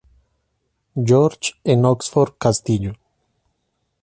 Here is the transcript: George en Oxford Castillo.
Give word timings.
George 0.97 1.61
en 1.63 1.83
Oxford 1.85 2.35
Castillo. 2.39 2.93